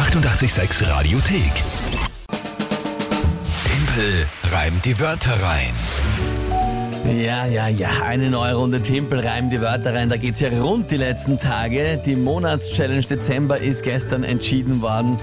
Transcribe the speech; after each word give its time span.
886 0.00 0.88
Radiothek. 0.88 1.52
Tempel 3.64 4.26
reimt 4.44 4.82
die 4.86 4.98
Wörter 4.98 5.42
rein. 5.42 5.74
Ja, 7.22 7.44
ja, 7.44 7.68
ja, 7.68 7.90
eine 8.06 8.30
neue 8.30 8.54
Runde 8.54 8.80
Timpel, 8.80 9.20
reim 9.20 9.50
die 9.50 9.60
Wörter 9.60 9.92
rein. 9.92 10.08
Da 10.08 10.16
geht's 10.16 10.40
ja 10.40 10.48
rund 10.48 10.90
die 10.90 10.96
letzten 10.96 11.38
Tage. 11.38 12.00
Die 12.06 12.16
Monatschallenge 12.16 13.02
Dezember 13.02 13.58
ist 13.58 13.82
gestern 13.82 14.24
entschieden 14.24 14.80
worden. 14.80 15.18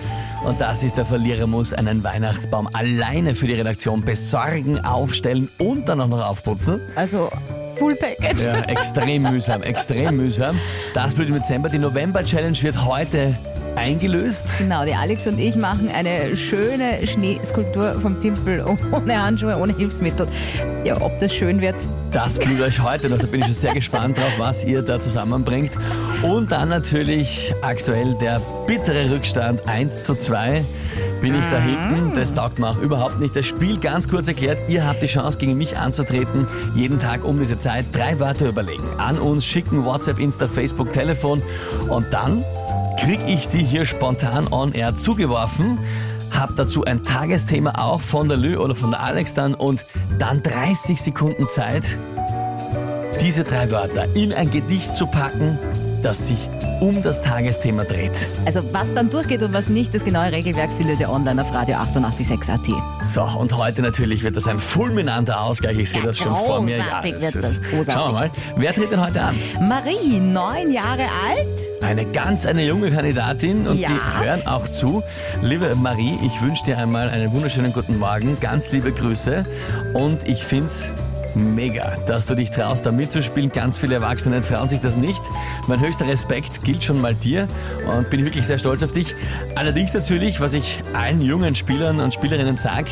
Und 0.46 0.62
das 0.62 0.84
ist, 0.84 0.96
der 0.96 1.06
Verlierer 1.06 1.48
muss 1.48 1.74
einen 1.74 2.04
Weihnachtsbaum 2.04 2.70
alleine 2.72 3.34
für 3.34 3.48
die 3.48 3.56
Redaktion 3.56 4.06
besorgen, 4.06 4.80
aufstellen 4.86 5.50
und 5.58 5.90
dann 5.90 6.00
auch 6.02 6.08
noch 6.08 6.24
aufputzen. 6.24 6.82
Also 6.94 7.32
Full 7.78 7.96
Package. 7.96 8.44
Ja, 8.44 8.60
extrem 8.66 9.24
mühsam, 9.24 9.64
extrem 9.64 10.18
mühsam. 10.18 10.60
Das 10.94 11.16
blüht 11.16 11.30
im 11.30 11.34
Dezember. 11.34 11.70
Die 11.70 11.80
November-Challenge 11.80 12.62
wird 12.62 12.86
heute 12.86 13.36
eingelöst. 13.78 14.46
Genau, 14.58 14.84
die 14.84 14.94
Alex 14.94 15.28
und 15.28 15.40
ich 15.40 15.56
machen 15.56 15.90
eine 15.90 16.36
schöne 16.36 17.06
Schneeskulptur 17.06 18.02
vom 18.02 18.20
Timpel 18.20 18.66
ohne 18.92 19.24
Handschuhe, 19.24 19.58
ohne 19.58 19.76
Hilfsmittel. 19.76 20.28
Ja, 20.84 21.00
ob 21.02 21.20
das 21.20 21.34
schön 21.34 21.62
wird. 21.62 21.76
Das 22.12 22.40
blüht 22.40 22.62
euch 22.62 22.82
heute 22.82 23.10
noch. 23.10 23.20
Da 23.20 23.28
bin 23.28 23.42
ich 23.42 23.48
schon 23.48 23.56
sehr 23.56 23.74
gespannt 23.74 24.18
drauf, 24.18 24.34
was 24.38 24.64
ihr 24.64 24.82
da 24.82 25.00
zusammenbringt. 25.00 25.72
Und 26.24 26.52
dann 26.52 26.70
natürlich 26.70 27.54
aktuell 27.62 28.16
der 28.20 28.42
bittere 28.66 29.12
Rückstand 29.12 29.68
1 29.68 30.04
zu 30.04 30.16
2 30.16 30.64
bin 31.22 31.36
ich 31.36 31.46
da 31.48 31.60
hinten. 31.60 32.14
Das 32.14 32.34
taugt 32.34 32.60
mir 32.60 32.70
auch 32.70 32.80
überhaupt 32.80 33.20
nicht. 33.20 33.36
Das 33.36 33.46
Spiel 33.46 33.78
ganz 33.80 34.08
kurz 34.08 34.28
erklärt, 34.28 34.58
ihr 34.68 34.88
habt 34.88 35.02
die 35.02 35.08
Chance 35.08 35.38
gegen 35.38 35.58
mich 35.58 35.78
anzutreten. 35.78 36.48
Jeden 36.76 37.00
Tag 37.00 37.24
um 37.24 37.40
diese 37.40 37.58
Zeit 37.58 37.86
drei 37.94 38.20
Wörter 38.20 38.48
überlegen. 38.50 38.84
An 38.98 39.18
uns 39.20 39.46
schicken 39.46 39.86
WhatsApp, 39.86 40.20
Insta, 40.20 40.48
Facebook, 40.48 40.94
Telefon 40.94 41.42
und 41.90 42.06
dann 42.12 42.44
krieg 42.98 43.20
ich 43.28 43.48
die 43.48 43.64
hier 43.64 43.86
spontan 43.86 44.48
on 44.52 44.74
air 44.74 44.96
zugeworfen. 44.96 45.80
Hab 46.32 46.56
dazu 46.56 46.84
ein 46.84 47.04
Tagesthema 47.04 47.74
auch 47.78 48.02
von 48.02 48.28
der 48.28 48.38
Lü 48.38 48.58
oder 48.58 48.76
von 48.76 48.92
der 48.92 49.02
Alex 49.02 49.34
dann 49.34 49.54
und 49.54 49.86
dann 50.20 50.44
30 50.44 51.02
Sekunden 51.02 51.50
Zeit, 51.50 51.98
diese 53.22 53.44
drei 53.44 53.72
Wörter 53.72 54.06
in 54.16 54.34
ein 54.34 54.52
Gedicht 54.52 54.94
zu 54.94 55.08
packen, 55.08 55.58
das 56.04 56.28
sich 56.28 56.50
um 56.80 57.02
das 57.02 57.22
Tagesthema 57.24 57.84
dreht. 57.84 58.28
Also 58.46 58.62
was 58.72 58.86
dann 58.94 59.10
durchgeht 59.10 59.42
und 59.42 59.52
was 59.52 59.68
nicht, 59.68 59.96
das 59.96 60.06
genaue 60.06 60.32
Regelwerk 60.32 60.70
findet 60.78 61.00
ihr 61.00 61.10
online 61.10 61.42
auf 61.42 61.52
radio 61.54 61.76
886 61.78 62.50
AT. 62.54 63.04
So, 63.04 63.24
und 63.24 63.58
heute 63.58 63.82
natürlich 63.82 64.24
wird 64.24 64.36
das 64.36 64.48
ein 64.48 64.60
fulminanter 64.60 65.42
Ausgleich. 65.42 65.78
Ich 65.80 65.90
sehe 65.90 66.02
Ja, 66.02 66.08
das 66.08 66.18
schon 66.20 66.36
vor 66.36 66.62
mir. 66.62 66.78
wird 67.02 67.16
es 67.22 67.32
das, 67.34 67.46
ist- 67.54 67.64
großartig. 67.64 67.94
Schauen 67.94 68.10
wir 68.14 68.20
mal. 68.20 68.32
Wer 68.56 68.74
tritt 68.76 68.92
denn 68.92 69.04
heute 69.04 69.22
an? 69.22 69.36
Marie, 69.68 70.20
neun 70.20 70.72
Jahre 70.72 71.04
alt. 71.28 71.84
Eine 71.84 72.06
ganz 72.06 72.46
eine 72.46 72.64
junge 72.64 72.92
Kandidatin 72.92 73.68
und 73.68 73.80
Ja. 73.80 73.90
die 73.90 74.26
hören 74.26 74.46
auch 74.46 74.68
zu. 74.68 75.02
Liebe 75.42 75.74
Marie, 75.76 76.18
ich 76.24 76.42
wünsche 76.42 76.64
dir 76.66 76.78
einmal 76.78 77.10
einen 77.10 77.32
wunderschönen 77.34 77.74
guten 77.74 77.98
Morgen, 77.98 78.36
ganz 78.40 78.72
liebe 78.72 78.92
Grüße 78.92 79.46
und 79.94 80.28
ich 80.28 80.44
find's 80.44 80.92
mega, 81.36 81.98
dass 82.08 82.26
du 82.26 82.36
dich 82.36 82.52
traust, 82.52 82.86
da 82.86 82.92
mitzuspielen. 82.92 83.52
Ganz 83.52 83.78
viele 83.78 83.96
Erwachsene 83.96 84.42
trauen 84.42 84.70
sich 84.70 84.80
das 84.80 84.98
nicht. 84.98 85.22
Mein 85.68 85.80
höchster 85.80 86.08
Respekt 86.08 86.64
gilt 86.64 86.84
schon 86.84 87.02
mal 87.02 87.16
dir 87.16 87.48
und 87.88 88.10
bin 88.10 88.26
wirklich 88.26 88.46
sehr 88.46 88.60
stolz 88.60 88.84
auf 88.84 88.92
dich. 88.92 89.16
Allerdings 89.56 89.94
natürlich, 89.94 90.40
was 90.40 90.54
ich 90.54 90.84
allen 90.94 91.22
jungen 91.22 91.56
Spielern 91.56 92.00
und 92.00 92.14
Spielerinnen 92.14 92.58
sage, 92.58 92.90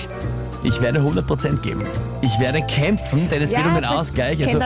ich 0.64 0.82
werde 0.82 1.00
100% 1.00 1.62
geben. 1.62 1.84
Ich 2.22 2.40
werde 2.40 2.62
kämpfen, 2.64 3.30
denn 3.30 3.42
es 3.44 3.52
Ja, 3.52 3.60
geht 3.60 3.68
um 3.68 3.76
den 3.76 3.86
Ausgleich. 3.86 4.42
Also 4.42 4.60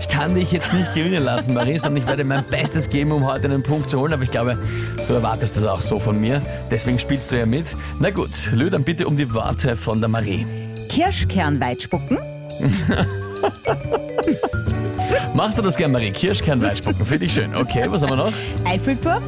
ich 0.00 0.08
kann 0.08 0.34
dich 0.34 0.50
jetzt 0.50 0.72
nicht 0.72 0.92
gewinnen 0.94 1.22
lassen, 1.22 1.54
Marie, 1.54 1.78
sondern 1.78 2.02
ich 2.02 2.08
werde 2.08 2.24
mein 2.24 2.42
Bestes 2.44 2.88
geben, 2.88 3.12
um 3.12 3.24
heute 3.24 3.44
einen 3.44 3.62
Punkt 3.62 3.88
zu 3.88 4.00
holen. 4.00 4.12
Aber 4.12 4.24
ich 4.24 4.32
glaube, 4.32 4.58
du 5.06 5.14
erwartest 5.14 5.56
das 5.56 5.64
auch 5.64 5.80
so 5.80 6.00
von 6.00 6.20
mir. 6.20 6.42
Deswegen 6.72 6.98
spielst 6.98 7.30
du 7.30 7.38
ja 7.38 7.46
mit. 7.46 7.76
Na 8.00 8.10
gut, 8.10 8.50
Lö, 8.52 8.68
dann 8.68 8.82
bitte 8.82 9.06
um 9.06 9.16
die 9.16 9.32
Worte 9.32 9.76
von 9.76 10.00
der 10.00 10.08
Marie. 10.08 10.44
Kirschkernweit 10.88 11.82
spucken. 11.82 12.18
Machst 15.34 15.58
du 15.58 15.62
das 15.62 15.76
gern, 15.76 15.92
Marie? 15.92 16.10
Kirschkern 16.10 16.62
Weitspucken, 16.62 17.04
finde 17.04 17.26
ich 17.26 17.34
schön. 17.34 17.54
Okay, 17.54 17.84
was 17.88 18.02
haben 18.02 18.10
wir 18.10 18.16
noch? 18.16 18.32
Eiffelturm 18.64 19.22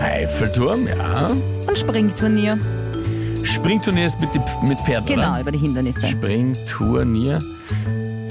Eiffelturm, 0.00 0.86
ja. 0.86 1.30
und 1.66 1.78
Springturnier. 1.78 2.58
Springturnier 3.42 4.06
ist 4.06 4.20
mit, 4.20 4.28
die, 4.34 4.40
mit 4.66 4.78
Pferden, 4.80 5.06
Genau, 5.06 5.30
oder? 5.32 5.40
über 5.40 5.52
die 5.52 5.58
Hindernisse. 5.58 6.06
Springturnier. 6.06 7.38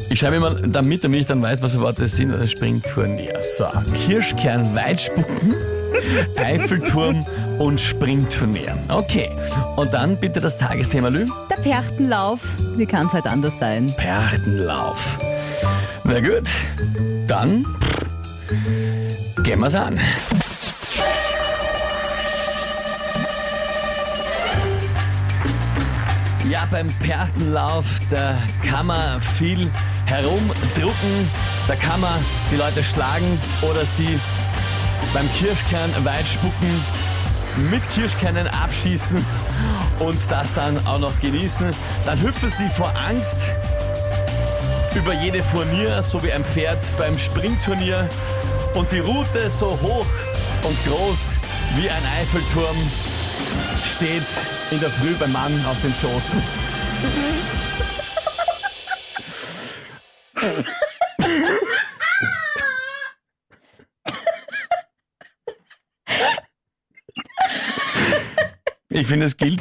Ich 0.09 0.19
schreibe 0.19 0.35
immer 0.35 0.51
damit, 0.53 1.03
damit 1.03 1.21
ich 1.21 1.25
dann 1.25 1.41
weiß, 1.41 1.63
was 1.63 1.71
für 1.71 1.81
Worte 1.81 2.03
es 2.03 2.15
sind. 2.15 2.31
Springturnier. 2.49 3.33
So, 3.41 3.65
Kirschkern, 4.05 4.75
Weitspucken, 4.75 5.55
Eiffelturm 6.35 7.25
und 7.59 7.79
Springturnier. 7.79 8.77
Okay, 8.89 9.29
und 9.75 9.93
dann 9.93 10.17
bitte 10.17 10.39
das 10.39 10.57
Tagesthema, 10.57 11.09
Lü. 11.09 11.25
Der 11.49 11.57
Perchtenlauf. 11.57 12.41
Wie 12.75 12.85
kann 12.85 13.07
es 13.07 13.13
halt 13.13 13.25
anders 13.25 13.59
sein? 13.59 13.93
Perchtenlauf. 13.97 15.17
Na 16.03 16.19
gut, 16.19 16.49
dann 17.27 17.65
gehen 19.43 19.59
wir's 19.59 19.75
an. 19.75 19.99
Ja, 26.49 26.67
beim 26.69 26.89
Perchtenlauf, 26.99 27.85
da 28.11 28.37
kann 28.69 28.85
man 28.87 29.19
viel 29.21 29.69
herumdrucken, 30.05 31.29
da 31.67 31.75
kann 31.75 31.99
man 32.01 32.13
die 32.51 32.55
Leute 32.55 32.83
schlagen 32.83 33.39
oder 33.63 33.83
sie 33.83 34.19
beim 35.13 35.27
Kirschkern 35.33 35.89
weit 36.03 36.27
spucken, 36.27 36.83
mit 37.71 37.81
Kirschkernen 37.93 38.47
abschießen 38.47 39.23
und 39.99 40.19
das 40.29 40.53
dann 40.53 40.77
auch 40.85 40.99
noch 40.99 41.19
genießen. 41.19 41.71
Dann 42.05 42.21
hüpfen 42.21 42.49
sie 42.49 42.69
vor 42.69 42.93
Angst 43.07 43.39
über 44.95 45.13
jede 45.13 45.43
Furnier, 45.43 46.01
so 46.01 46.23
wie 46.23 46.31
ein 46.31 46.43
Pferd 46.45 46.79
beim 46.97 47.17
Springturnier 47.17 48.07
und 48.73 48.91
die 48.91 48.99
Route 48.99 49.49
so 49.49 49.67
hoch 49.81 50.05
und 50.63 50.85
groß 50.85 51.19
wie 51.77 51.89
ein 51.89 52.03
Eiffelturm 52.21 52.77
steht 53.85 54.23
in 54.71 54.79
der 54.79 54.89
Früh 54.89 55.13
beim 55.15 55.31
Mann 55.31 55.65
auf 55.65 55.79
dem 55.81 55.93
Schoß. 55.93 56.31
Ich 68.95 69.07
finde, 69.07 69.25
es 69.25 69.35
gilt. 69.35 69.59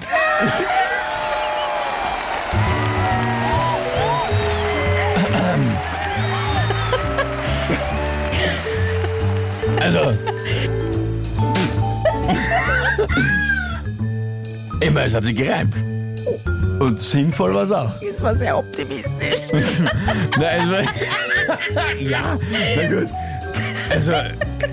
Also. 9.81 10.17
Immer, 14.79 15.03
es 15.03 15.15
hat 15.17 15.25
sich 15.25 15.35
gereimt. 15.35 15.75
Und 16.79 17.01
sinnvoll 17.01 17.55
war 17.55 17.65
es 17.65 17.73
auch. 17.73 17.93
Das 18.01 18.23
war 18.23 18.35
sehr 18.37 18.57
optimistisch. 18.57 19.41
Na, 20.39 20.47
also, 20.47 20.91
ja, 21.99 22.39
na 22.77 22.89
gut. 22.89 23.09
Also, 23.95 24.13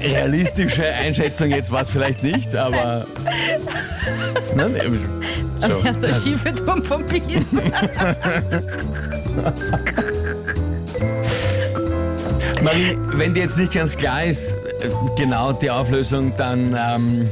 realistische 0.01 0.83
Einschätzung 0.83 1.51
jetzt 1.51 1.71
war 1.71 1.81
es 1.81 1.89
vielleicht 1.89 2.23
nicht, 2.23 2.55
aber. 2.55 3.05
Nein, 4.55 4.73
so. 5.61 5.67
Erst 5.85 6.01
der 6.01 6.19
schiefe 6.19 6.55
Turm 6.55 6.83
vom 6.83 7.05
Pisa. 7.05 7.61
Marie, 12.63 12.97
wenn 13.13 13.35
dir 13.35 13.43
jetzt 13.43 13.59
nicht 13.59 13.73
ganz 13.73 13.95
klar 13.95 14.23
ist, 14.23 14.57
genau 15.15 15.51
die 15.53 15.69
Auflösung, 15.69 16.33
dann 16.35 16.75
ähm, 16.75 17.29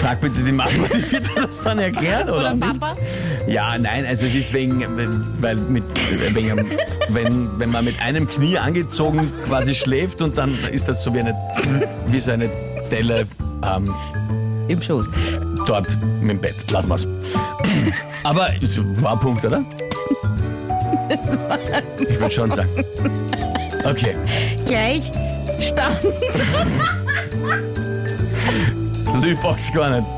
frag 0.00 0.20
bitte 0.20 0.42
die 0.42 0.50
Mama, 0.50 0.70
die 0.92 1.02
bitte 1.02 1.30
das 1.36 1.62
dann 1.62 1.78
erklären, 1.78 2.28
oder? 2.30 2.52
Oder 2.52 2.54
nicht? 2.56 2.82
Ja, 3.46 3.76
nein, 3.78 4.06
also 4.06 4.26
es 4.26 4.34
ist 4.34 4.52
wegen, 4.52 4.82
weil 5.40 5.56
mit, 5.56 5.84
wegen, 6.34 6.70
wenn, 7.08 7.48
wenn 7.58 7.70
man 7.70 7.84
mit 7.84 8.00
einem 8.00 8.26
Knie 8.26 8.56
angezogen 8.58 9.32
quasi 9.46 9.74
schläft 9.74 10.22
und 10.22 10.38
dann 10.38 10.56
ist 10.72 10.88
das 10.88 11.02
so 11.02 11.12
wie 11.14 11.20
eine, 11.20 11.34
wie 12.06 12.20
so 12.20 12.32
eine 12.32 12.50
Delle 12.90 13.26
ähm, 13.62 13.94
Im 14.68 14.80
Schoß. 14.82 15.10
dort 15.66 15.86
mit 16.20 16.30
dem 16.30 16.40
Bett. 16.40 16.54
Lass 16.70 16.86
mal's. 16.86 17.06
Aber 18.22 18.48
es 18.62 18.78
war 19.02 19.12
ein 19.12 19.20
Punkt, 19.20 19.44
oder? 19.44 19.62
Ich 22.00 22.18
würde 22.18 22.30
schon 22.34 22.50
sagen. 22.50 22.70
Okay. 23.84 24.14
Gleich 24.66 25.10
stand. 25.60 25.98
Lübox 29.22 29.72
gar 29.72 29.90
nicht. 29.90 30.08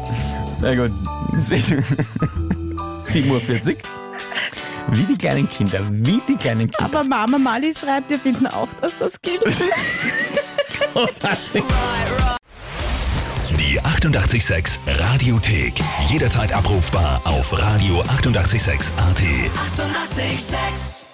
Na 0.61 0.75
gut. 0.75 0.93
7.40 3.07 3.71
Uhr. 3.71 3.77
Wie 4.89 5.05
die 5.05 5.17
kleinen 5.17 5.49
Kinder, 5.49 5.81
wie 5.91 6.21
die 6.29 6.37
kleinen 6.37 6.71
Kinder. 6.71 6.85
Aber 6.85 7.05
Mama 7.05 7.39
Mali 7.39 7.73
schreibt, 7.73 8.11
wir 8.11 8.19
finden 8.19 8.47
auch, 8.47 8.69
dass 8.81 8.97
das 8.97 9.21
gilt. 9.21 9.43
Großartig. 10.95 11.63
Die 13.59 13.81
8 13.81 14.07
886 14.07 14.81
Radiothek. 14.87 15.75
Jederzeit 16.09 16.53
abrufbar 16.53 17.21
auf 17.25 17.53
radio886.at. 17.53 18.95
886! 18.97 18.97
886 18.97 21.06